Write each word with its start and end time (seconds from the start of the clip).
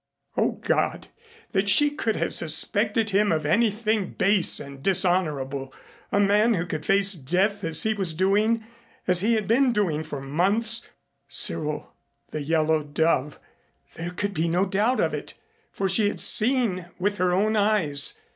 O 0.35 0.53
God! 0.53 1.09
That 1.51 1.69
she 1.69 1.95
should 1.95 2.15
have 2.15 2.33
suspected 2.33 3.11
him 3.11 3.31
of 3.31 3.45
anything 3.45 4.13
base 4.13 4.59
and 4.59 4.81
dishonorable 4.81 5.71
a 6.11 6.19
man 6.19 6.55
who 6.55 6.65
could 6.65 6.87
face 6.87 7.13
death 7.13 7.63
as 7.63 7.83
he 7.83 7.93
was 7.93 8.15
doing, 8.15 8.63
as 9.07 9.19
he 9.21 9.35
had 9.35 9.47
been 9.47 9.71
doing 9.71 10.03
for 10.03 10.19
months. 10.19 10.89
Cyril 11.27 11.93
the 12.31 12.41
Yellow 12.41 12.81
Dove. 12.81 13.39
There 13.93 14.09
could 14.09 14.33
be 14.33 14.47
no 14.47 14.65
doubt 14.65 14.99
of 14.99 15.13
it, 15.13 15.35
for 15.71 15.87
she 15.87 16.07
had 16.07 16.19
seen 16.19 16.87
with 16.97 17.17
her 17.17 17.31
own 17.31 17.55
eyes. 17.55 18.17